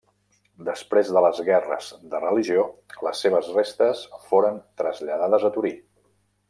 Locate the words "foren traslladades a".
4.31-5.57